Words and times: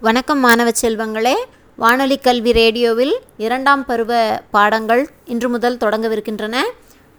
வணக்கம் 0.00 0.40
மாணவ 0.40 0.70
செல்வங்களே. 0.80 1.34
வானொலி 1.76 2.16
கல்வி 2.18 2.52
ரேடியோவில் 2.52 3.12
இரண்டாம் 3.36 3.84
பருவ 3.84 4.40
பாடங்கள் 4.50 5.08
இன்று 5.24 5.48
முதல் 5.48 5.76
தொடங்கவிருக்கின்றன. 5.76 6.56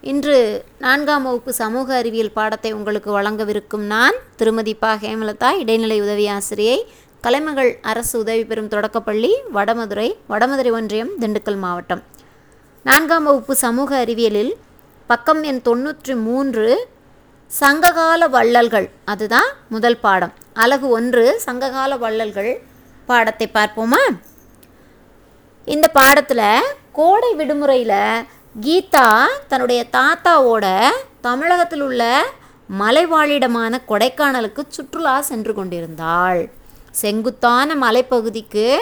இன்று 0.02 0.64
நான்காம் 0.80 1.24
வகுப்பு 1.24 1.54
சமூக 1.54 1.96
அறிவியல் 1.96 2.32
பாடத்தை 2.32 2.72
உங்களுக்கு 2.72 3.22
வழங்கவிருக்கும் 3.22 3.86
நான் 3.94 4.14
திருமதி 4.36 4.74
பா. 4.74 4.94
ஹேமலதா 4.94 5.52
இடைநிலை 5.52 6.02
உதவி 6.02 6.28
ஆசிரியை 6.28 6.88
கலைமகள் 7.22 7.78
அரசு 7.82 8.20
உதவி 8.20 8.46
பெறும் 8.46 8.68
தொடக்கப்பள்ளி 8.68 9.34
வடமதுரை 9.54 10.16
வடமதுரை 10.30 10.72
ஒன்றியம் 10.72 11.10
திண்டுக்கல் 11.20 11.58
மாவட்டம். 11.58 12.04
நான்காம் 12.84 13.24
வகுப்பு 13.24 13.56
சமூக 13.56 14.06
அறிவியலில் 14.06 14.54
பக்கம் 15.08 15.44
எண் 15.44 15.62
தொண்ணூற்றி 15.66 16.22
மூன்று 16.22 16.88
சங்ககால 17.52 18.28
வள்ளல்கள். 18.28 18.88
அதுதான் 19.06 19.50
முதல் 19.70 20.00
பாடம். 20.00 20.34
அழகு 20.54 20.88
ஒன்று 20.90 21.40
சங்ககால 21.40 21.98
வள்ளல்கள் 21.98 22.64
பாடத்தை 23.06 23.50
பார்ப்போமா? 23.54 24.02
இந்த 25.66 25.88
பாடத்தில் 25.88 26.74
கோடை 26.92 27.34
விடுமுறையில் 27.34 28.26
கீதா 28.62 29.26
தன்னுடைய 29.48 29.86
தாத்தாவோட 29.92 30.66
தமிழகத்தில் 31.22 31.82
உள்ள 31.82 32.24
மலைவாழிடமான 32.80 33.74
கொடைக்கானலுக்கு 33.90 34.64
சுற்றுலா 34.68 35.22
சென்று 35.22 35.54
கொண்டிருந்தாள். 35.54 36.42
செங்குத்தான 36.92 37.76
மலைப்பகுதிக்கு 37.76 38.78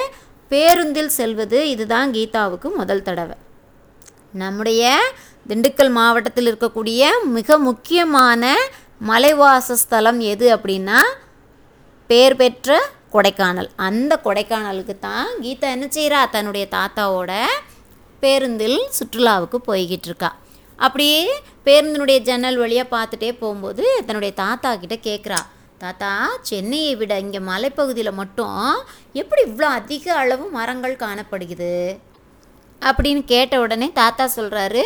பேருந்தில் 0.50 1.16
செல்வது 1.20 1.70
இதுதான் 1.70 2.12
கீதாவுக்கு 2.12 2.76
முதல் 2.76 3.02
தடவை. 3.02 3.36
நம்முடைய 4.42 4.84
திண்டுக்கல் 5.50 5.92
மாவட்டத்தில் 5.98 6.50
இருக்கக்கூடிய 6.52 7.10
மிக 7.38 7.58
முக்கியமான 7.68 8.44
மலைவாசஸ்தலம் 9.10 10.20
எது 10.34 10.46
அப்படின்னா 10.56 11.00
பேர் 12.10 12.36
பெற்ற 12.42 12.78
கொடைக்கானல். 13.16 13.70
அந்த 13.88 14.14
கொடைக்கானலுக்கு 14.26 14.96
தான் 15.08 15.28
கீதா 15.44 15.68
என்ன 15.76 15.86
செய்கிறா 15.98 16.20
தன்னுடைய 16.36 16.66
தாத்தாவோட 16.76 17.32
பேருந்தில் 18.24 18.80
சுற்றுலாவுக்கு 18.98 19.58
போய்கிட்டு 19.70 20.08
இருக்கா. 20.10 20.30
அப்படியே 20.80 21.20
பேருந்தினுடைய 21.68 22.20
ஜன்னல் 22.30 22.62
வழியாக 22.62 22.94
பார்த்துட்டே 22.96 23.30
போகும்போது 23.42 23.84
தன்னுடைய 24.08 24.32
தாத்தா 24.44 24.72
கிட்டே 24.84 24.98
கேட்குறா 25.10 25.42
தாத்தா 25.84 26.12
சென்னையை 26.50 26.94
விட 27.02 27.14
இங்கே 27.26 27.42
மலைப்பகுதியில் 27.50 28.18
மட்டும் 28.22 28.60
எப்படி 29.22 29.42
இவ்வளோ 29.50 29.70
அதிக 29.80 30.06
அளவு 30.22 30.46
மரங்கள் 30.58 31.02
காணப்படுகிறது? 31.06 31.72
அப்படின்னு 32.88 33.24
கேட்ட 33.34 33.60
உடனே 33.64 33.88
தாத்தா 34.02 34.26
சொல்கிறாரு 34.36 34.84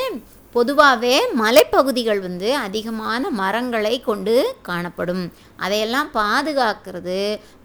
பொதுவாகவே 0.56 1.16
மலைப்பகுதிகள் 1.42 2.20
வந்து 2.20 2.50
அதிகமான 2.66 3.30
மரங்களை 3.40 3.96
கொண்டு 4.02 4.36
காணப்படும். 4.68 5.24
அதையெல்லாம் 5.56 6.10
பாதுகாக்கிறது 6.14 7.20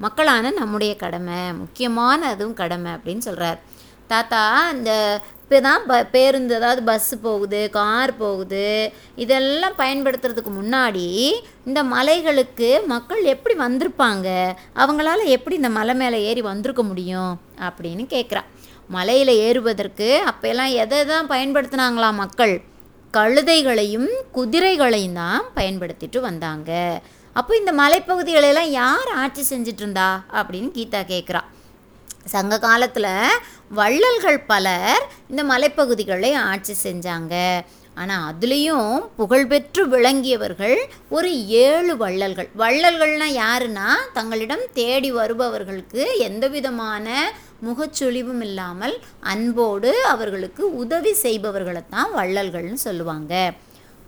மக்களான 0.04 0.52
நம்முடைய 0.60 0.92
கடமை 0.96 1.38
முக்கியமான 1.60 2.20
அதுவும் 2.32 2.58
கடமை 2.62 2.90
அப்படின்னு 2.92 3.24
சொல்கிறார் 3.28 3.60
தாத்தா 4.06 4.42
இந்த 4.76 4.92
இப்போ 5.42 5.60
தான் 5.60 5.82
ப 5.86 5.94
பேருந்து 6.12 6.54
அதாவது 6.58 6.82
பஸ்ஸு 6.82 7.16
போகுது 7.22 7.58
கார் 7.70 8.12
போகுது 8.16 8.66
இதெல்லாம் 9.22 9.74
பயன்படுத்துறதுக்கு 9.78 10.52
முன்னாடி 10.60 11.06
இந்த 11.68 11.80
மலைகளுக்கு 11.94 12.68
மக்கள் 12.86 13.22
எப்படி 13.34 13.54
வந்திருப்பாங்க? 13.58 14.28
அவங்களால 14.82 15.24
எப்படி 15.36 15.56
இந்த 15.56 15.70
மலை 15.78 15.94
மேலே 15.94 16.20
ஏறி 16.28 16.42
வந்திருக்க 16.50 16.82
முடியும்? 16.82 17.32
அப்படின்னு 17.68 18.06
கேட்குறா 18.14 18.42
மலையில் 18.96 19.32
ஏறுவதற்கு 19.46 20.08
அப்போல்லாம் 20.30 20.72
எதை 20.82 21.00
தான் 21.12 21.30
பயன்படுத்தினாங்களாம் 21.32 22.20
மக்கள்? 22.22 22.54
கழுதைகளையும் 23.14 24.10
குதிரைகளையும் 24.36 25.18
தான் 25.22 25.42
பயன்படுத்திட்டு 25.56 26.18
வந்தாங்க. 26.28 26.70
அப்போ 27.36 27.52
இந்த 27.60 27.72
மலைப்பகுதிகளெல்லாம் 27.80 28.70
யார் 28.80 29.10
ஆட்சி 29.22 29.42
செஞ்சிட்டு 29.50 29.82
இருந்தா 29.84 30.08
அப்படின்னு 30.38 30.70
கீதா 30.78 31.02
கேட்குறா 31.12 31.42
சங்க 32.32 32.56
காலத்தில் 32.64 33.12
வள்ளல்கள் 33.78 34.40
பலர் 34.50 35.04
இந்த 35.30 35.42
மலைப்பகுதிகளை 35.52 36.30
ஆட்சி 36.50 36.74
செஞ்சாங்க. 36.86 37.36
ஆனால் 38.00 38.26
அதுலேயும் 38.28 38.90
புகழ்பெற்று 39.18 39.82
விளங்கியவர்கள் 39.94 40.76
ஒரு 41.16 41.30
ஏழு 41.64 41.94
வள்ளல்கள். 42.02 42.48
வள்ளல்கள்னால் 42.62 43.38
யாருன்னா 43.44 43.88
தங்களிடம் 44.18 44.64
தேடி 44.78 45.10
வருபவர்களுக்கு 45.18 46.04
எந்த 46.28 46.46
விதமான 46.54 47.08
முகச்சொலிவும் 47.66 48.42
இல்லாமல் 48.46 48.94
அன்போடு 49.32 49.90
அவர்களுக்கு 50.04 50.62
உதவி 50.82 51.12
செய்பவர்களை 51.24 51.82
தான் 51.90 52.10
வள்ளல்கள்னு 52.14 52.80
சொல்லுவாங்க. 52.88 53.32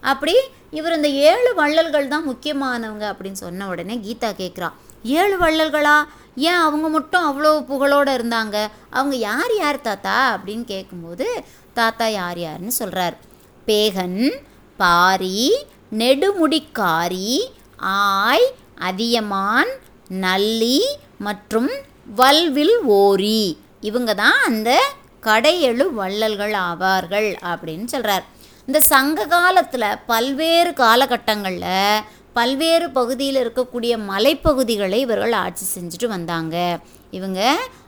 அப்படி 0.02 0.34
இவர் 0.78 0.96
இந்த 0.96 1.10
ஏழு 1.28 1.50
வள்ளல்கள் 1.54 2.12
தான் 2.14 2.28
முக்கியமானவங்க 2.30 3.04
அப்படின்னு 3.12 3.40
சொன்ன 3.44 3.68
உடனே 3.68 3.96
கீதா 4.06 4.30
கேட்குறா 4.42 4.68
ஏழு 5.20 5.36
வள்ளல்களா? 5.44 5.96
ஏன் 6.48 6.60
அவங்க 6.66 6.86
மட்டும் 6.88 7.24
அவ்வளோ 7.28 7.50
புகழோடு 7.70 8.12
இருந்தாங்க? 8.18 8.56
அவங்க 8.90 9.16
யார் 9.28 9.54
யார் 9.62 9.78
தாத்தா? 9.80 10.16
அப்படின்னு 10.36 10.64
கேட்கும்போது 10.64 11.26
தாத்தா 11.74 12.06
யார் 12.20 12.38
யாருன்னு 12.38 12.74
சொல்கிறார் 12.80 13.16
பேகன் 13.66 14.20
பாரி 14.78 15.38
நெடுமுடிக்காரி 16.00 17.32
ஆய் 17.94 18.46
அதியமான் 18.88 19.72
நல்லி 20.26 20.78
மற்றும் 21.18 21.70
வல்வில் 22.06 22.76
ஓரி. 22.86 23.58
இவங்க 23.80 24.14
தான் 24.14 24.38
அந்த 24.46 24.70
கடையெழு 25.22 25.84
வள்ளல்கள் 25.94 26.52
ஆவார்கள் 26.52 27.28
அப்படின்னு 27.52 27.84
சொல்கிறார் 27.84 28.24
இந்த 28.66 28.80
சங்க 28.80 29.26
காலத்தில் 29.26 29.98
பல்வேறு 30.06 30.72
காலகட்டங்களில் 30.72 32.02
பல்வேறு 32.32 32.90
பகுதியில் 32.90 33.38
இருக்கக்கூடிய 33.44 33.92
மலைப்பகுதிகளை 34.08 34.94
இவர்கள் 34.94 35.32
ஆட்சி 35.32 35.64
செஞ்சுட்டு 35.74 36.06
வந்தாங்க. 36.06 36.78
இவங்க 37.10 37.40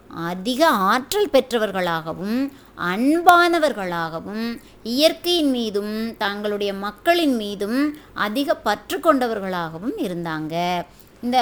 அதிக 0.08 0.68
ஆற்றல் 0.68 1.30
பெற்றவர்களாகவும் 1.32 2.52
அன்பானவர்களாகவும் 2.78 4.60
இயற்கையின் 4.82 5.50
மீதும் 5.50 6.16
தங்களுடைய 6.16 6.74
மக்களின் 6.74 7.36
மீதும் 7.36 7.98
அதிக 8.14 8.54
பற்று 8.54 8.98
கொண்டவர்களாகவும் 8.98 9.96
இருந்தாங்க. 9.96 10.84
இந்த 11.22 11.38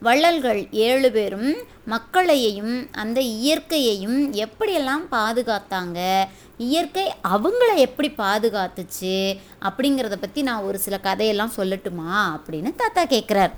வள்ளல்கள் 0.00 0.68
ஏழு 0.70 1.10
பேரும் 1.10 1.54
மக்களையும் 1.84 2.92
அந்த 2.92 3.20
இயற்கையையும் 3.20 4.34
எப்படியெல்லாம் 4.34 5.04
பாதுகாத்தாங்க? 5.10 6.24
இயற்கை 6.58 7.14
அவங்கள 7.28 7.76
எப்படி 7.76 8.10
பாதுகாத்துச்சு? 8.10 9.38
அப்படிங்கிறத 9.62 10.16
பற்றி 10.16 10.42
நான் 10.42 10.62
ஒரு 10.62 10.78
சில 10.78 10.98
கதையெல்லாம் 10.98 11.52
சொல்லட்டுமா? 11.56 12.38
அப்படின்னு 12.38 12.74
தாத்தா 12.76 13.04
கேட்குறார் 13.04 13.50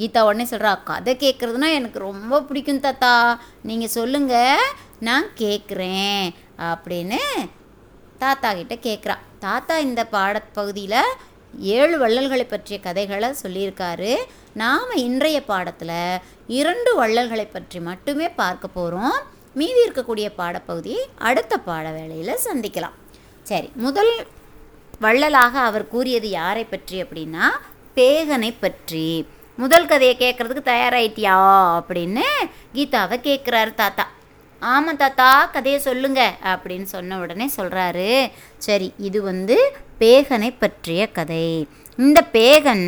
கீதா 0.00 0.20
உடனே 0.28 0.44
சொல்கிறா 0.50 0.72
கதை 0.88 1.12
கேட்குறதுனா 1.22 1.68
எனக்கு 1.78 1.98
ரொம்ப 2.08 2.40
பிடிக்கும் 2.48 2.84
தாத்தா. 2.86 3.12
நீங்கள் 3.68 3.94
சொல்லுங்கள் 3.98 4.72
நான் 5.08 5.28
கேட்குறேன் 5.42 6.26
அப்படின்னு 6.70 7.20
தாத்தா 8.22 8.48
கிட்ட 8.60 8.76
கேட்குறா 8.86 9.16
தாத்தா 9.46 9.74
இந்த 9.88 10.02
பாடப்பகுதியில் 10.14 11.00
ஏழு 11.76 11.96
வள்ளல்களை 12.02 12.44
பற்றிய 12.46 12.76
கதைகளை 12.86 13.28
சொல்லியிருக்காரு. 13.42 14.12
நாம் 14.62 14.90
இன்றைய 15.06 15.38
பாடத்தில் 15.50 16.20
இரண்டு 16.58 16.90
வள்ளல்களை 17.00 17.46
பற்றி 17.54 17.78
மட்டுமே 17.88 18.28
பார்க்க 18.40 18.76
போகிறோம் 18.78 19.16
மீதி 19.60 19.80
இருக்கக்கூடிய 19.84 20.26
பாடப்பகுதியை 20.40 21.02
அடுத்த 21.28 21.54
பாட 21.68 21.84
வேளையில் 21.98 22.42
சந்திக்கலாம். 22.46 22.96
சரி 23.50 23.68
முதல் 23.86 24.12
வள்ளலாக 25.04 25.54
அவர் 25.68 25.86
கூறியது 25.94 26.28
யாரை 26.40 26.64
பற்றி 26.64 26.96
அப்படின்னா 27.04 27.46
பேகனை 27.98 28.50
பற்றி. 28.64 29.08
முதல் 29.60 29.86
கதையை 29.86 30.14
கேட்குறதுக்கு 30.18 30.60
தயாராயிட்டியா 30.70 31.36
அப்படின்னு 31.78 32.24
கீதாவை 32.74 33.16
கேட்குறாரு 33.28 33.74
தாத்தா. 33.74 34.04
ஆமாம் 34.60 34.96
தாத்தா 34.96 35.28
கதையை 35.44 35.80
சொல்லுங்க 35.80 36.20
அப்படின்னு 36.52 36.82
சொன்ன 36.82 37.18
உடனே 37.18 37.46
சொல்கிறாரு 37.56 38.30
சரி 38.58 38.92
இது 38.98 39.22
வந்து 39.22 39.56
பேகனை 40.00 40.50
பற்றிய 40.58 41.08
கதை. 41.18 41.50
இந்த 41.96 42.22
பேகன் 42.32 42.86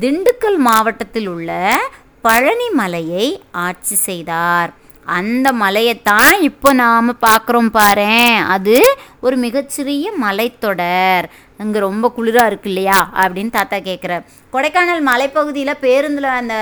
திண்டுக்கல் 0.00 0.58
மாவட்டத்தில் 0.68 1.26
உள்ள 1.26 1.78
பழனி 2.20 2.70
மலையை 2.70 3.42
ஆட்சி 3.66 3.94
செய்தார். 3.94 4.72
அந்த 5.04 5.52
மலையைத்தான் 5.52 6.40
இப்போ 6.40 6.72
நாம் 6.72 7.18
பார்க்குறோம் 7.26 7.72
பாரேன். 7.74 8.36
அது 8.46 8.76
ஒரு 9.20 9.36
மிகச்சிறிய 9.36 10.12
மலைத்தொடர். 10.22 11.26
இங்கே 11.60 11.80
ரொம்ப 11.86 12.06
குளிராக 12.16 12.50
இருக்கு 12.50 12.68
இல்லையா 12.70 12.98
அப்படின்னு 13.22 13.52
தாத்தா 13.56 13.78
கேட்குறார் 13.88 14.24
கொடைக்கானல் 14.54 15.02
மலைப்பகுதியில் 15.10 15.80
பேருந்தில் 15.84 16.28
அந்த 16.38 16.54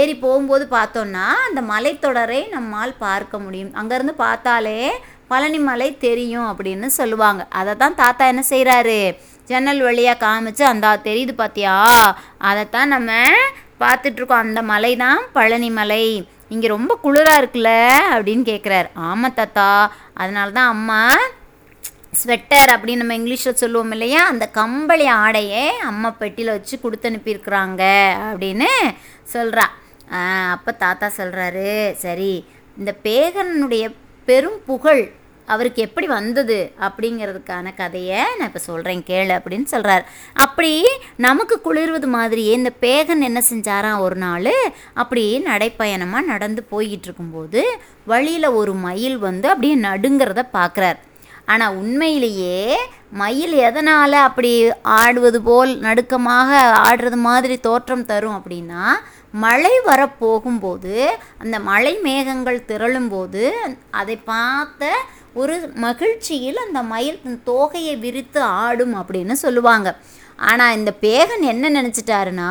ஏறி 0.00 0.14
போகும்போது 0.24 0.64
பார்த்தோன்னா 0.76 1.26
அந்த 1.48 1.60
மலைத்தொடரை 1.72 2.40
நம்மால் 2.56 2.94
பார்க்க 3.06 3.44
முடியும். 3.44 3.72
அங்கேருந்து 3.80 4.14
பார்த்தாலே 4.24 4.78
பழனிமலை 5.32 5.88
தெரியும் 6.06 6.48
அப்படின்னு 6.50 6.88
சொல்லுவாங்க. 7.00 7.42
அதை 7.58 7.74
தான் 7.82 7.98
தாத்தா 8.02 8.24
என்ன 8.32 8.42
செய்கிறாரு 8.52 8.98
ஜன்னல் 9.50 9.82
வழியாக 9.86 10.22
காமிச்சு 10.24 10.64
அந்த 10.72 10.88
தெரியுது 11.08 11.34
பார்த்தியா 11.40 11.76
அதைத்தான் 12.48 12.92
நம்ம 12.94 13.12
பார்த்துட்ருக்கோம். 13.82 14.44
அந்த 14.46 14.60
மலை 14.72 14.92
தான் 15.04 15.22
பழனிமலை 15.36 16.04
இங்கே 16.54 16.68
ரொம்ப 16.76 16.92
குளிராக 17.04 17.40
இருக்குல்ல? 17.40 17.70
அப்படின்னு 18.14 18.44
கேட்குறாரு 18.50 18.88
ஆமாம் 19.08 19.36
தாத்தா. 19.38 19.68
அதனால 20.22 20.48
தான் 20.58 20.72
அம்மா 20.74 21.00
ஸ்வெட்டர் 22.12 22.70
அப்படின்னு 22.72 22.96
நம்ம 22.96 23.14
இங்கிலீஷில் 23.14 23.60
சொல்லுவோம் 23.60 23.92
இல்லையா? 23.92 24.26
அந்த 24.26 24.46
கம்பளி 24.50 25.06
ஆடையை 25.14 25.62
அம்மா 25.82 26.14
பெட்டியில் 26.18 26.52
வச்சு 26.52 26.78
கொடுத்து 26.78 27.10
அனுப்பியிருக்கிறாங்க 27.10 27.82
அப்படின்னு 28.28 28.68
சொல்கிறா 29.32 29.64
அப்போ 30.50 30.72
தாத்தா 30.72 31.10
சொல்கிறாரு 31.16 31.68
சரி 31.98 32.32
இந்த 32.76 32.96
பேகனுடைய 33.04 33.84
பெரும் 34.28 34.60
புகழ் 34.66 35.02
அவருக்கு 35.48 35.82
எப்படி 35.82 36.06
வந்தது 36.06 36.72
அப்படிங்கிறதுக்கான 36.80 37.74
கதையை 37.74 38.20
நான் 38.38 38.46
இப்போ 38.46 38.58
சொல்கிறேன் 38.58 39.02
கேளு 39.02 39.32
அப்படின்னு 39.32 39.64
சொல்கிறார் 39.64 40.04
அப்படி 40.34 40.70
நமக்கு 41.16 41.60
குளிர்வது 41.60 42.06
மாதிரியே 42.06 42.52
இந்த 42.52 42.72
பேகன் 42.80 43.20
என்ன 43.20 43.42
செஞ்சாராம் 43.50 43.98
ஒரு 43.98 44.16
நாள்? 44.16 44.52
அப்படி 44.94 45.42
நடைப்பயணமாக 45.46 46.26
நடந்து 46.26 46.66
போய்கிட்டு 46.70 47.04
இருக்கும்போது 47.04 47.62
வழியில் 48.06 48.48
ஒரு 48.52 48.74
மயில் 48.80 49.18
வந்து 49.18 49.48
அப்படியே 49.48 49.74
நடுங்கிறத 49.74 50.44
பார்க்குறார் 50.52 51.00
ஆனால் 51.48 51.76
உண்மையிலேயே 51.76 52.58
மயில் 53.12 53.54
எதனால் 53.60 54.16
அப்படி 54.20 54.50
ஆடுவது 54.96 55.38
போல் 55.42 55.72
நடுக்கமாக 55.78 56.50
ஆடுறது 56.82 57.18
மாதிரி 57.20 57.56
தோற்றம் 57.60 58.04
தரும் 58.04 58.36
அப்படின்னா 58.38 58.84
மழை 59.36 59.74
வரப்போகும்போது 59.86 60.94
அந்த 61.38 61.56
மழை 61.62 61.92
மேகங்கள் 62.02 62.66
திரளும்போது 62.68 63.44
அதை 63.92 64.16
பார்த்த 64.24 64.90
ஒரு 65.40 65.54
மகிழ்ச்சியில் 65.84 66.58
அந்த 66.64 66.80
மயில் 66.92 67.20
தோகையை 67.50 67.94
விரித்து 68.04 68.40
ஆடும் 68.40 68.94
அப்படின்னு 69.00 69.34
சொல்லுவாங்க. 69.44 69.88
ஆனால் 70.50 70.76
இந்த 70.78 70.90
பேகன் 71.04 71.44
என்ன 71.52 71.70
நினச்சிட்டாருன்னா 71.78 72.50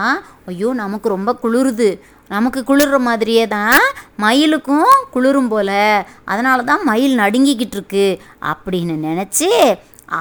ஐயோ 0.51 0.69
நமக்கு 0.81 1.07
ரொம்ப 1.15 1.31
குளிருது. 1.43 1.89
நமக்கு 2.31 2.59
குளிர்ற 2.69 2.97
மாதிரியே 3.07 3.45
தான் 3.47 3.81
மயிலுக்கும் 4.23 4.91
குளிரும் 5.13 5.49
போல. 5.53 5.71
அதனால 6.31 6.63
தான் 6.71 6.83
மயில் 6.89 7.15
நடுங்கிக்கிட்டு 7.19 7.77
இருக்கு. 7.79 8.07
அப்படின்னு 8.51 8.95
நினச்சி 9.07 9.49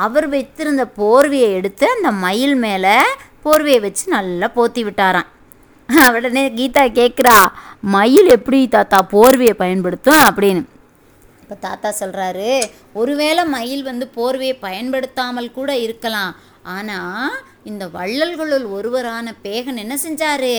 அவர் 0.05 0.27
வைத்திருந்த 0.29 0.85
போர்வையை 0.99 1.51
எடுத்து 1.59 1.87
அந்த 1.97 2.11
மயில் 2.25 2.57
மேலே 2.65 2.97
போர்வையை 3.45 3.81
வச்சு 3.87 4.05
நல்லா 4.17 4.49
போத்தி 4.57 4.83
விட்டாராம். 4.89 5.31
உடனே 6.17 6.43
கீதா 6.59 6.85
கேட்குறா 6.99 7.37
மயில் 7.95 8.29
எப்படி 8.37 8.61
தாத்தா 8.69 8.99
போர்வையை 9.15 9.55
பயன்படுத்தும்? 9.63 10.21
அப்படின்னு. 10.29 10.63
இப்போ 11.51 11.63
தாத்தா 11.69 11.91
சொல்கிறாரு 12.01 12.51
ஒருவேளை 13.01 13.43
மயில் 13.55 13.81
வந்து 13.89 14.07
போர்வையை 14.17 14.57
பயன்படுத்தாமல் 14.65 15.49
கூட 15.57 15.71
இருக்கலாம். 15.87 16.35
ஆனால் 16.75 17.33
இந்த 17.71 17.85
வள்ளல்களுள் 17.97 18.67
ஒருவரான 18.77 19.33
பேகன் 19.47 19.81
என்ன 19.85 19.95
செஞ்சார்? 20.05 20.53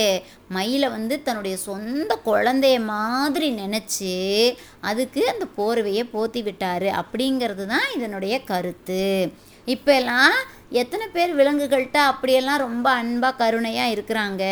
மயிலை 0.56 0.88
வந்து 0.96 1.16
தன்னுடைய 1.28 1.56
சொந்த 1.68 2.18
குழந்தைய 2.26 2.80
மாதிரி 2.90 3.48
நினச்சி 3.62 4.12
அதுக்கு 4.90 5.22
அந்த 5.32 5.46
போர்வையை 5.58 6.04
போத்தி 6.16 6.42
விட்டார். 6.48 6.88
அப்படிங்கிறது 7.00 7.66
தான் 7.72 7.88
இதனுடைய 7.96 8.36
கருத்து. 8.52 9.06
இப்போ 9.66 9.90
எல்லாம் 10.00 10.36
எத்தனை 10.80 11.06
பேர் 11.14 11.32
விலங்குகள்கிட்ட 11.38 11.98
அப்படியெல்லாம் 12.10 12.62
ரொம்ப 12.64 12.86
அன்பாக 13.00 13.38
கருணையாக 13.40 13.92
இருக்கிறாங்க. 13.94 14.42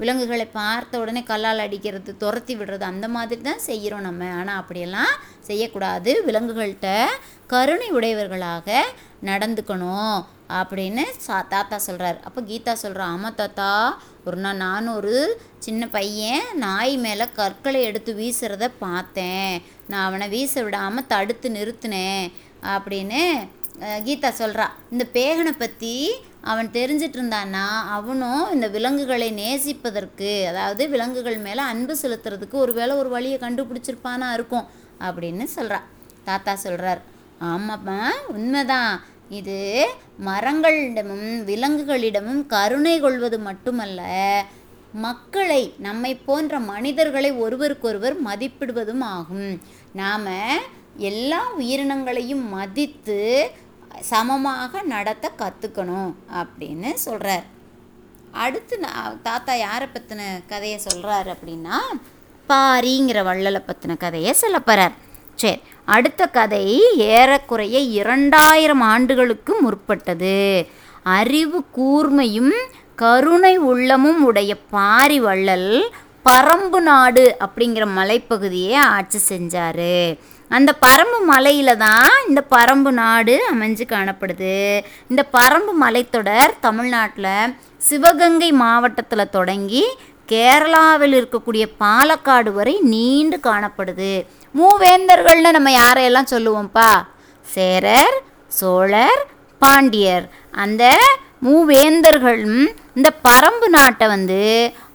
விலங்குகளை 0.00 0.46
பார்த்த 0.60 1.00
உடனே 1.02 1.22
கல்லால் 1.30 1.64
அடிக்கிறது 1.64 2.12
துரத்தி 2.22 2.54
விடுறது 2.56 2.84
அந்த 2.92 3.06
மாதிரி 3.16 3.40
தான் 3.42 3.66
செய்கிறோம் 3.66 4.06
நம்ம. 4.08 4.30
ஆனால் 4.38 4.60
அப்படியெல்லாம் 4.60 5.12
செய்யக்கூடாது. 5.48 6.12
விலங்குகள்கிட்ட 6.28 6.90
கருணை 7.52 7.88
உடையவர்களாக 7.98 8.68
நடந்துக்கணும் 9.30 10.16
அப்படின்னு 10.60 11.04
சா 11.26 11.36
தாத்தா 11.52 11.76
சொல்கிறார் 11.86 12.18
அப்போ 12.26 12.40
கீதா 12.48 12.74
சொல்கிறா 12.82 13.04
ஆமாம் 13.14 13.38
தாத்தா 13.40 13.70
ஒரு 14.28 14.38
நாள் 14.44 14.62
நானும் 14.66 14.96
ஒரு 15.00 15.14
சின்ன 15.66 15.82
பையன் 15.96 16.46
நாய் 16.64 16.94
மேலே 17.04 17.26
கற்களை 17.38 17.80
எடுத்து 17.90 18.12
வீசுறத 18.20 18.66
பார்த்தேன். 18.84 19.52
நான் 19.90 20.06
அவனை 20.08 20.28
வீச 20.34 20.62
விடாமல் 20.62 21.08
தடுத்து 21.12 21.50
நிறுத்தினேன். 21.58 22.26
அப்படின்னு 22.74 23.22
கீதா 23.80 24.30
சொல்கிறா 24.38 24.66
இந்த 24.90 25.04
பேகனை 25.12 25.52
பற்றி 25.58 26.20
அவன் 26.40 26.68
தெரிஞ்சிட்டு 26.68 27.18
இருந்தான்னா 27.18 27.64
அவனும் 27.86 28.52
இந்த 28.52 28.68
விலங்குகளை 28.68 29.32
நேசிப்பதற்கு 29.32 30.46
அதாவது 30.46 30.88
விலங்குகள் 30.88 31.38
மேலே 31.38 31.62
அன்பு 31.62 31.96
செலுத்துறதுக்கு 32.02 32.52
ஒருவேளை 32.52 32.96
ஒரு 32.96 33.08
வழியை 33.08 33.38
கண்டுபிடிச்சிருப்பானா 33.38 34.32
இருக்கும் 34.32 34.66
அப்படின்னு 35.00 35.46
சொல்கிறா 35.56 35.80
தாத்தா 36.24 36.54
சொல்கிறார் 36.54 37.02
ஆமாம்மா 37.42 37.98
உண்மைதான். 38.26 39.02
இது 39.28 39.88
மரங்களிடமும் 40.24 41.28
விலங்குகளிடமும் 41.44 42.46
கருணை 42.46 43.00
கொள்வது 43.00 43.38
மட்டுமல்ல 43.38 44.00
மக்களை 44.92 45.74
நம்மை 45.78 46.14
போன்ற 46.14 46.58
மனிதர்களை 46.58 47.32
ஒருவருக்கொருவர் 47.32 48.16
மதிப்பிடுவதும் 48.24 49.00
ஆகும். 49.00 49.60
நாம் 49.92 50.28
எல்லா 50.98 51.40
உயிரினங்களையும் 51.58 52.44
மதித்து 52.48 53.18
சமமாக 54.00 54.82
நடத்த 54.82 55.30
கற்றுக்கணும் 55.38 56.12
அப்படின்னு 56.42 56.90
சொல்கிறார் 56.94 57.46
அடுத்து 58.44 58.78
நான் 58.78 59.20
தாத்தா 59.22 59.54
யாரை 59.54 59.88
பற்றின 59.94 60.22
கதையை 60.46 60.78
சொல்கிறாரு 60.88 61.28
அப்படின்னா 61.34 61.76
பாரிங்கிற 62.48 63.18
வள்ளலை 63.28 63.60
பற்றின 63.66 63.96
கதையை 63.96 64.32
சொல்ல 64.32 64.58
போகிறார் 64.58 64.94
சரி 65.34 65.60
அடுத்த 65.84 66.26
கதை 66.26 66.64
ஏறக்குறைய 66.96 67.78
இரண்டாயிரம் 67.78 68.80
ஆண்டுகளுக்கு 68.80 69.52
முற்பட்டது. 69.62 70.66
அறிவு 71.02 71.64
கூர்மையும் 71.76 72.54
கருணை 72.94 73.56
உள்ளமும் 73.56 74.24
உடைய 74.24 74.52
பாரி 74.70 75.18
வள்ளல் 75.20 75.70
பரம்பு 76.24 76.80
நாடு 76.80 77.36
அப்படிங்கிற 77.44 77.84
மலைப்பகுதியை 77.98 78.74
ஆட்சி 78.74 79.20
செஞ்சார். 79.32 80.16
அந்த 80.50 80.70
பரம்பு 80.84 81.18
மலையில் 81.30 81.80
தான் 81.86 82.10
இந்த 82.28 82.40
பரம்பு 82.54 82.90
நாடு 83.00 83.34
அமைஞ்சு 83.52 83.84
காணப்படுது. 83.94 84.56
இந்த 85.10 85.22
பரம்பு 85.36 85.72
மலைத்தொடர் 85.82 86.52
தமிழ்நாட்டில் 86.66 87.54
சிவகங்கை 87.88 88.50
மாவட்டத்தில் 88.64 89.32
தொடங்கி 89.36 89.84
கேரளாவில் 90.32 91.16
இருக்கக்கூடிய 91.18 91.64
பாலக்காடு 91.82 92.52
வரை 92.52 92.74
நீண்டு 92.94 93.36
காணப்படுது. 93.48 94.12
மூவேந்தர்கள்னு 94.54 95.50
நம்ம 95.56 95.72
யாரையெல்லாம் 95.82 96.32
சொல்லுவோம்ப்பா? 96.34 96.90
சேரர் 97.54 98.16
சோழர் 98.52 99.22
பாண்டியர். 99.62 100.26
அந்த 100.64 100.84
மூவேந்தர்களும் 101.46 102.66
இந்த 102.98 103.08
பரம்பு 103.26 103.68
நாட்டை 103.76 104.06
வந்து 104.08 104.42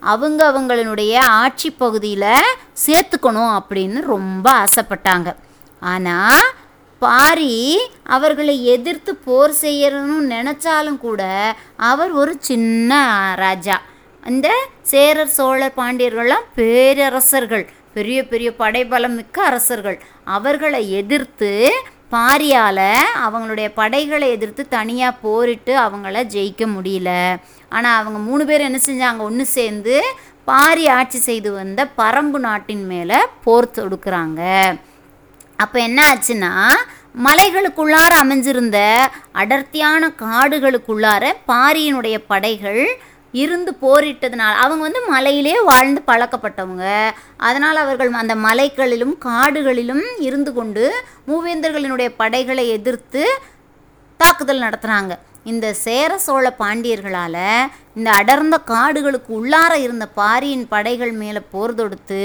அவங்க 0.10 0.42
அவங்களுடைய 0.52 1.14
ஆட்சி 1.44 1.70
பகுதியில் 1.84 2.56
சேர்த்துக்கணும் 2.86 3.54
அப்படின்னு 3.60 4.00
ரொம்ப 4.14 4.48
ஆசைப்பட்டாங்க. 4.64 5.30
ஆனால் 5.82 6.48
பாரி 7.02 7.54
அவர்களை 8.16 8.56
எதிர்த்து 8.74 9.12
போர் 9.28 9.54
செய்யணும்னு 9.62 10.32
நினச்சாலும் 10.36 11.00
கூட 11.06 11.22
அவர் 11.92 12.12
ஒரு 12.22 12.34
சின்ன 12.50 13.00
ராஜா. 13.44 13.78
இந்த 14.32 14.48
சேரர் 14.92 15.32
சோழர் 15.38 15.78
பாண்டியர்கள்லாம் 15.78 16.50
பேரரசர்கள் 16.60 17.66
பெரிய 17.96 18.20
பெரிய 18.32 18.50
படைபலம் 18.62 19.16
மிக்க 19.20 19.38
அரசர்கள். 19.44 19.98
அவர்களை 20.38 20.82
எதிர்த்து 21.00 21.52
பாரியால் 22.14 22.88
அவங்களுடைய 23.26 23.68
படைகளை 23.80 24.28
எதிர்த்து 24.36 24.64
தனியாக 24.78 25.20
போரிட்டு 25.26 25.74
அவங்கள 25.86 26.24
ஜெயிக்க 26.36 26.64
முடியல. 26.76 27.10
ஆனால் 27.76 28.00
அவங்க 28.02 28.20
மூணு 28.30 28.44
பேர் 28.50 28.68
என்ன 28.70 28.80
செஞ்சாங்க? 28.90 29.22
ஒன்று 29.30 29.46
சேர்ந்து 29.58 29.96
பாரி 30.50 30.86
ஆட்சி 30.98 31.20
செய்து 31.28 31.50
வந்த 31.60 31.82
பரம்பு 32.00 32.40
நாட்டின் 32.48 32.86
மேலே 32.92 33.20
போர் 33.46 33.76
தொடுக்குறாங்க. 33.78 34.42
அப்போ 35.64 35.78
என்ன 35.88 36.00
ஆச்சுன்னா 36.12 36.52
மலைகளுக்குள்ளார 37.26 38.12
அமைஞ்சிருந்த 38.24 38.78
அடர்த்தியான 39.42 40.10
காடுகளுக்குள்ளார 40.24 41.24
பாரியினுடைய 41.52 42.18
படைகள் 42.32 42.84
இருந்து 43.44 43.72
போரிட்டதுனால 43.82 44.54
அவங்க 44.64 44.82
வந்து 44.88 45.02
மலையிலே 45.14 45.56
வாழ்ந்து 45.70 46.02
பழக்கப்பட்டவங்க. 46.08 46.86
அதனால் 47.48 47.80
அவர்கள் 47.84 48.20
அந்த 48.24 48.36
மலைகளிலும் 48.48 49.16
காடுகளிலும் 49.28 50.06
இருந்து 50.28 50.54
கொண்டு 50.60 50.86
மூவேந்தர்களினுடைய 51.30 52.10
படைகளை 52.22 52.66
எதிர்த்து 52.78 53.24
தாக்குதல் 54.20 54.66
நடத்துகிறாங்க 54.66 55.14
இந்த 55.46 55.68
சேர 55.84 56.12
சோழ 56.26 56.48
பாண்டியர்களால் 56.60 57.44
இந்த 57.98 58.10
அடர்ந்த 58.18 58.58
காடுகளுக்கு 58.72 59.32
உள்ளார 59.40 59.74
இருந்த 59.86 60.06
பாரியின் 60.20 60.66
படைகள் 60.74 61.14
மேலே 61.22 61.42
போர் 61.54 61.74
தொடுத்து 61.80 62.22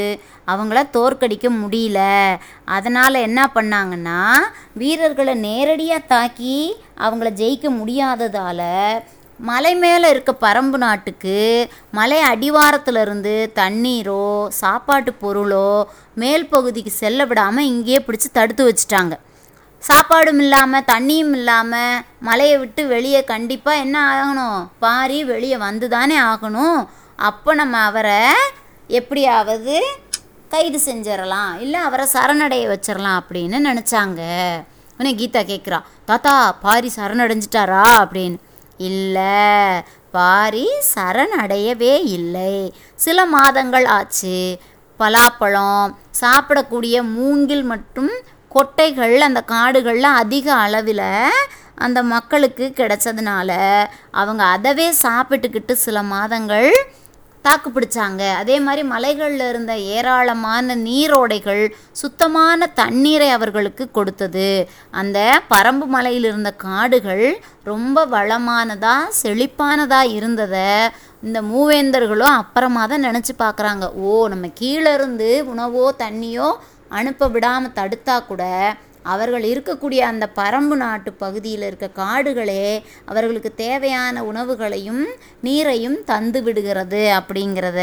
அவங்கள 0.52 0.80
தோற்கடிக்க 0.96 1.46
முடியல. 1.62 2.00
அதனால் 2.76 3.24
என்ன 3.28 3.40
பண்ணாங்கன்னா 3.54 4.20
வீரர்களை 4.82 5.34
நேரடியாக 5.48 6.08
தாக்கி 6.14 6.56
அவங்கள 7.06 7.30
ஜெயிக்க 7.42 7.66
முடியாததால் 7.80 8.66
மலை 9.40 9.72
மேலே 9.84 10.06
இருக்க 10.10 10.32
பரம்பு 10.44 10.78
நாட்டுக்கு 10.84 11.38
மலை 11.98 12.20
அடிவாரத்திலிருந்து 12.32 13.34
தண்ணீரோ 13.60 14.24
சாப்பாட்டு 14.62 15.12
பொருளோ 15.22 15.68
மேல் 16.22 16.46
பகுதிக்கு 16.54 16.92
செல்ல 17.02 17.24
விடாமல் 17.30 17.70
இங்கேயே 17.72 17.98
பிடிச்சி 18.06 18.30
தடுத்து 18.32 18.64
வச்சுட்டாங்க. 18.68 19.14
சாப்பாடும் 19.82 20.38
இல்லாமல் 20.38 20.88
தண்ணியும் 20.92 21.34
இல்லாமல் 21.38 22.02
மலையை 22.20 22.58
விட்டு 22.58 22.86
வெளியே 22.86 23.24
கண்டிப்பாக 23.24 23.78
என்ன 23.78 23.96
ஆகணும்? 24.12 24.68
பாரி 24.78 25.24
வெளியே 25.24 25.56
வந்து 25.56 25.88
தானே 25.88 26.18
ஆகணும். 26.20 26.86
அப்போ 27.16 27.54
நம்ம 27.54 27.76
அவரை 27.76 28.22
எப்படியாவது 28.88 29.84
கைது 30.48 30.80
செஞ்சிடலாம். 30.86 31.60
இல்லை 31.60 31.80
அவரை 31.80 32.06
சரணடைய 32.12 32.64
வச்சிடலாம் 32.72 33.20
அப்படின்னு 33.20 33.58
நினச்சாங்க. 33.68 34.20
உடனே 34.98 35.14
கீதா 35.14 35.42
கேட்குறா 35.52 35.82
தாத்தா 36.04 36.52
பாரி 36.52 36.92
சரணடைஞ்சிட்டாரா? 36.96 37.84
அப்படின்னு. 38.02 38.36
இல்லை 38.76 39.82
பாரி 40.10 40.68
சரணடையவே 40.94 41.94
இல்லை. 42.04 42.74
சில 42.94 43.26
மாதங்கள் 43.26 43.84
ஆச்சு. 43.84 44.58
பலாப்பழம் 45.00 45.94
சாப்பிடக்கூடிய 46.20 47.02
மூங்கில் 47.12 47.62
மற்றும் 47.62 48.10
கொட்டைகள் 48.56 49.16
அந்த 49.28 49.40
காடுகளில் 49.54 50.10
அதிக 50.22 50.46
அளவில் 50.64 51.06
அந்த 51.84 51.98
மக்களுக்கு 52.12 52.66
கிடைச்சதுனால 52.76 53.50
அவங்க 54.20 54.42
அதவே 54.56 54.86
சாப்பிட்டுக்கிட்டு 55.06 55.74
சில 55.86 56.02
மாதங்கள் 56.12 56.70
தாக்கு 57.44 57.68
பிடிச்சாங்க. 57.74 58.22
அதே 58.38 58.54
மாதிரி 58.66 58.82
மலைகளில் 58.92 59.44
இருந்த 59.50 59.72
ஏராளமான 59.96 60.76
நீரோடைகள் 60.86 61.60
சுத்தமான 62.00 62.66
தண்ணீரை 62.80 63.28
அவர்களுக்கு 63.36 63.84
கொடுத்தது. 63.98 64.48
அந்த 65.00 65.18
பரம்பு 65.52 65.86
மலையில் 65.94 66.26
இருந்த 66.30 66.50
காடுகள் 66.64 67.26
ரொம்ப 67.70 68.06
வளமானதாக 68.14 69.12
செழிப்பானதாக 69.22 70.14
இருந்ததை 70.18 70.70
இந்த 71.26 71.40
மூவேந்தர்களும் 71.52 72.38
அப்புறமா 72.40 72.82
தான் 72.92 73.06
நினச்சி 73.08 73.34
பார்க்குறாங்க. 73.44 73.84
ஓ 74.06 74.16
நம்ம 74.32 74.50
கீழே 74.60 74.90
இருந்து 74.98 75.30
உணவோ 75.52 75.86
தண்ணியோ 76.04 76.48
அனுப்ப 76.90 77.28
விடாமல் 77.28 77.72
தடுத்தா 77.72 78.26
கூட 78.26 78.42
அவர்கள் 79.02 79.42
இருக்கக்கூடிய 79.42 79.98
அந்த 79.98 80.28
பரம்பு 80.34 80.76
நாட்டு 80.76 81.12
பகுதியில் 81.12 81.62
இருக்க 81.62 81.88
காடுகளே 82.02 82.82
அவர்களுக்கு 83.06 83.54
தேவையான 83.54 84.24
உணவுகளையும் 84.24 85.04
நீரையும் 85.42 86.04
தந்து 86.04 86.42
விடுகிறது 86.42 87.02
அப்படிங்கிறத 87.18 87.80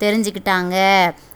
தெரிஞ்சுக்கிட்டாங்க. 0.00 0.76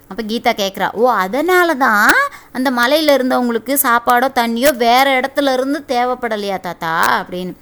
அப்போ 0.09 0.23
கீதா 0.23 0.53
கேட்குறா 0.53 0.93
ஓ 0.93 1.11
அதனால 1.11 1.75
தான் 1.75 2.15
அந்த 2.53 2.71
மலையில் 2.71 3.15
இருந்தவங்களுக்கு 3.17 3.77
சாப்பாடோ 3.83 4.29
தண்ணியோ 4.35 4.75
வேறு 4.77 5.11
இடத்துல 5.21 5.53
இருந்து 5.53 5.85
தேவைப்படலையா 5.89 6.61
தாத்தா? 6.61 7.25
அப்படின்னு. 7.25 7.55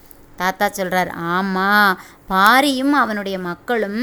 தாத்தா 0.42 0.66
சொல்கிறார் 0.78 1.11
ஆமாம் 1.35 1.99
பாரியும் 2.33 2.95
அவனுடைய 3.02 3.37
மக்களும் 3.50 4.00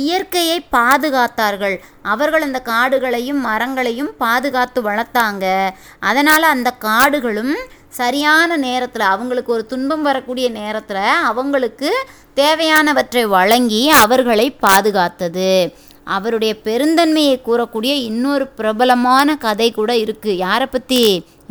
இயற்கையை 0.00 0.58
பாதுகாத்தார்கள். 0.76 1.76
அவர்கள் 2.12 2.46
அந்த 2.46 2.60
காடுகளையும் 2.70 3.40
மரங்களையும் 3.48 4.10
பாதுகாத்து 4.24 4.80
வளர்த்தாங்க. 4.88 5.46
அதனால் 6.10 6.52
அந்த 6.54 6.70
காடுகளும் 6.86 7.54
சரியான 8.00 8.56
நேரத்தில் 8.66 9.10
அவங்களுக்கு 9.14 9.50
ஒரு 9.56 9.64
துன்பம் 9.72 10.04
வரக்கூடிய 10.08 10.46
நேரத்தில் 10.60 11.08
அவங்களுக்கு 11.30 11.90
தேவையானவற்றை 12.42 13.24
வழங்கி 13.38 13.82
அவர்களை 14.04 14.46
பாதுகாத்தது. 14.66 15.50
அவருடைய 16.16 16.52
பெருந்தன்மையை 16.66 17.34
கூறக்கூடிய 17.48 17.92
இன்னொரு 18.08 18.44
பிரபலமான 18.58 19.36
கதை 19.44 19.68
கூட 19.72 19.92
இருக்குது 20.04 20.40
யாரை 20.46 20.66
பற்றி 20.66 21.02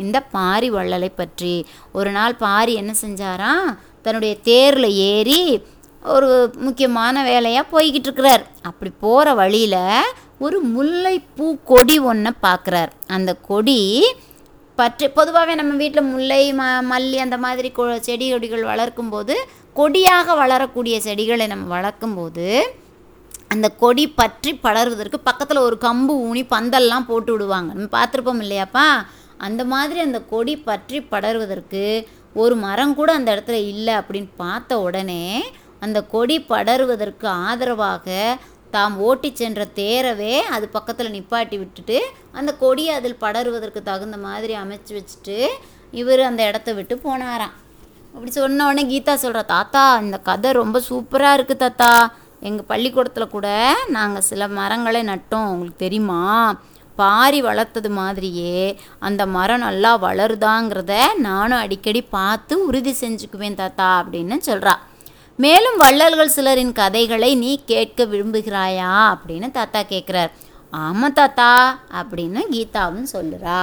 இந்த 0.04 0.18
பாரி 0.34 0.68
வள்ளலை 0.74 1.10
பற்றி. 1.20 1.54
ஒரு 1.98 2.10
நாள் 2.16 2.34
பாரி 2.44 2.72
என்ன 2.82 2.92
செஞ்சாராம்? 3.04 3.70
தன்னுடைய 4.02 4.36
தேரில் 4.42 4.90
ஏறி 5.08 5.40
ஒரு 6.04 6.28
முக்கியமான 6.56 7.24
வேலையாக 7.24 7.70
போய்கிட்டு 7.72 8.08
இருக்கிறார் 8.08 8.46
அப்படி 8.62 8.92
போகிற 9.00 9.34
வழியில் 9.34 9.80
ஒரு 10.38 10.58
முல்லைப்பூ 10.66 11.56
கொடி 11.64 11.98
ஒன்றை 11.98 12.32
பார்க்குறார் 12.42 12.92
அந்த 13.06 13.34
கொடி 13.34 13.80
பற்றி 14.78 15.08
பொதுவாகவே 15.08 15.54
நம்ம 15.54 15.74
வீட்டில் 15.74 16.04
முல்லை 16.04 16.54
ம 16.54 16.62
மல்லி 16.90 17.16
அந்த 17.16 17.36
மாதிரி 17.38 17.70
கொ 17.70 17.98
செடி 18.00 18.30
கொடிகள் 18.30 18.64
வளர்க்கும்போது 18.64 19.34
கொடியாக 19.76 20.34
வளரக்கூடிய 20.34 21.00
செடிகளை 21.00 21.46
நம்ம 21.46 21.66
வளர்க்கும்போது 21.74 22.46
அந்த 23.48 23.68
கொடி 23.68 24.08
பற்றி 24.10 24.58
படர்வதற்கு 24.62 25.18
பக்கத்தில் 25.24 25.58
ஒரு 25.58 25.78
கம்பு 25.80 26.14
ஊனி 26.26 26.42
பந்தல்லாம் 26.50 27.06
போட்டு 27.06 27.32
விடுவாங்க. 27.32 27.72
நம்ம 27.74 27.90
பார்த்துருப்போம் 27.96 28.42
இல்லையாப்பா? 28.42 28.86
அந்த 29.36 29.64
மாதிரி 29.64 30.00
அந்த 30.00 30.20
கொடி 30.22 30.56
பற்றி 30.56 31.00
படர்வதற்கு 31.00 31.82
ஒரு 32.34 32.54
மரம் 32.64 32.94
கூட 33.00 33.10
அந்த 33.18 33.28
இடத்துல 33.34 33.58
இல்லை 33.72 33.94
அப்படின்னு 33.94 34.30
பார்த்த 34.36 34.80
உடனே 34.80 35.24
அந்த 35.80 35.98
கொடி 36.14 36.36
படருவதற்கு 36.52 37.26
ஆதரவாக 37.48 38.16
தாம் 38.74 38.94
ஓட்டி 39.06 39.30
சென்ற 39.34 39.62
தேரவே 39.78 40.34
அது 40.54 40.66
பக்கத்தில் 40.68 41.14
நிப்பாட்டி 41.16 41.56
விட்டுட்டு 41.62 41.98
அந்த 42.32 42.50
கொடியை 42.62 42.92
அதில் 42.98 43.22
படருவதற்கு 43.24 43.80
தகுந்த 43.82 44.16
மாதிரி 44.26 44.54
அமைச்சு 44.62 44.92
வச்சுட்டு 44.98 45.36
இவர் 46.00 46.22
அந்த 46.28 46.42
இடத்த 46.50 46.72
விட்டு 46.72 46.94
போனாராம். 47.04 47.54
அப்படி 48.14 48.30
சொன்ன 48.30 48.66
உடனே 48.68 48.82
கீதா 48.92 49.14
சொல்கிறா 49.24 49.42
தாத்தா 49.56 49.82
இந்த 50.06 50.18
கதை 50.28 50.50
ரொம்ப 50.52 50.80
சூப்பராக 50.88 51.36
இருக்குது 51.38 51.62
தாத்தா. 51.64 51.90
எங்கள் 52.48 52.68
பள்ளிக்கூடத்தில் 52.70 53.32
கூட 53.34 53.48
நாங்கள் 53.88 54.26
சில 54.30 54.48
மரங்களை 54.58 55.02
நட்டோம். 55.02 55.50
உங்களுக்கு 55.54 55.84
தெரியுமா? 55.84 56.22
பாரி 57.02 57.40
வளர்த்தது 57.48 57.90
மாதிரியே 58.00 58.60
அந்த 59.08 59.22
மரம் 59.36 59.64
நல்லா 59.66 59.92
வளருதாங்கிறத 60.06 60.94
நானும் 61.26 61.62
அடிக்கடி 61.64 62.02
பார்த்து 62.16 62.54
உறுதி 62.68 62.94
செஞ்சுக்குவேன் 63.02 63.60
தாத்தா 63.60 63.90
அப்படின்னு 64.00 64.38
சொல்கிறா 64.50 64.76
மேலும் 65.38 65.76
வள்ளல்கள் 65.82 66.34
சிலரின் 66.36 66.74
கதைகளை 66.80 67.30
நீ 67.42 67.52
கேட்க 67.70 68.04
விரும்புகிறாயா 68.12 68.90
அப்படின்னு 69.12 69.48
தாத்தா 69.58 69.80
கேட்குறார் 69.92 70.32
ஆமாம் 70.72 71.16
தாத்தா 71.18 71.48
அப்படின்னு 72.00 72.40
கீதாவும் 72.52 73.08
சொல்லுறா. 73.14 73.62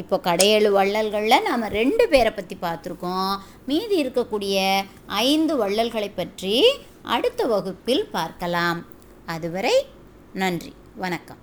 இப்போ 0.00 0.16
கடையேழு 0.26 0.68
வள்ளல்களில் 0.76 1.44
நாம் 1.46 1.64
ரெண்டு 1.76 2.04
பேரை 2.12 2.32
பற்றி 2.36 2.56
பார்த்துருக்கோம். 2.62 3.32
மீதி 3.70 3.96
இருக்கக்கூடிய 4.02 4.56
ஐந்து 5.28 5.54
வள்ளல்களை 5.62 6.10
பற்றி 6.20 6.56
அடுத்த 7.16 7.46
வகுப்பில் 7.54 8.04
பார்க்கலாம். 8.16 8.80
அதுவரை 9.36 9.76
நன்றி. 10.42 10.72
வணக்கம். 11.04 11.42